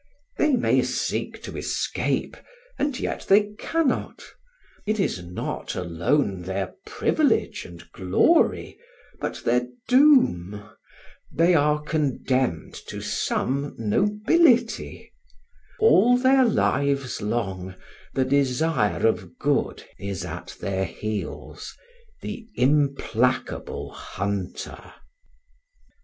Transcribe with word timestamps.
They 0.39 0.53
may 0.55 0.81
seek 0.81 1.43
to 1.43 1.55
escape, 1.55 2.35
and 2.79 2.99
yet 2.99 3.27
they 3.29 3.53
cannot; 3.59 4.23
it 4.87 4.99
is 4.99 5.23
not 5.23 5.75
alone 5.75 6.41
their 6.41 6.73
privilege 6.87 7.65
and 7.65 7.87
glory, 7.91 8.79
but 9.19 9.43
their 9.45 9.67
doom; 9.87 10.67
they 11.31 11.53
are 11.53 11.83
condemned 11.83 12.73
to 12.87 12.99
some 12.99 13.75
nobility; 13.77 15.13
all 15.79 16.17
their 16.17 16.45
lives 16.45 17.21
long, 17.21 17.75
the 18.15 18.25
desire 18.25 19.05
of 19.05 19.37
good 19.37 19.83
is 19.99 20.25
at 20.25 20.57
their 20.59 20.85
heels, 20.85 21.75
the 22.23 22.47
implacable 22.55 23.91
hunter. 23.91 24.93